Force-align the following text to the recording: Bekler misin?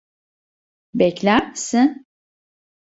Bekler 0.93 1.47
misin? 1.49 2.05